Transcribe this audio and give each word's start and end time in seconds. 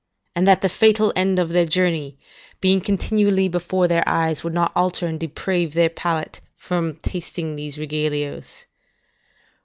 and 0.35 0.47
that 0.47 0.63
the 0.63 0.67
fatal 0.67 1.13
end 1.15 1.37
of 1.37 1.49
their 1.49 1.63
journey 1.67 2.17
being 2.59 2.81
continually 2.81 3.47
before 3.47 3.87
their 3.87 4.01
eyes, 4.07 4.43
would 4.43 4.51
not 4.51 4.71
alter 4.75 5.05
and 5.05 5.19
deprave 5.19 5.75
their 5.75 5.89
palate 5.89 6.41
from 6.57 6.95
tasting 7.03 7.55
these 7.55 7.77
regalios? 7.77 8.65